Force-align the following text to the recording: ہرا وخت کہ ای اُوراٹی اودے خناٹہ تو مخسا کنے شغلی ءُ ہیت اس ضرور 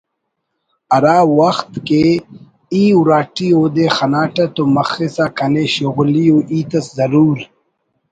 ہرا 0.93 1.17
وخت 1.39 1.71
کہ 1.87 2.01
ای 2.73 2.83
اُوراٹی 2.95 3.47
اودے 3.55 3.85
خناٹہ 3.95 4.45
تو 4.55 4.63
مخسا 4.75 5.25
کنے 5.37 5.65
شغلی 5.75 6.25
ءُ 6.35 6.37
ہیت 6.49 6.71
اس 6.77 6.87
ضرور 6.97 7.37